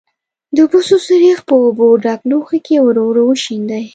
د 0.55 0.57
بوسو 0.69 0.97
سريښ 1.07 1.39
په 1.47 1.53
اوبو 1.63 1.87
ډک 2.03 2.21
لوښي 2.29 2.59
کې 2.65 2.77
ورو 2.85 3.03
ورو 3.07 3.23
وشیندئ. 3.29 3.85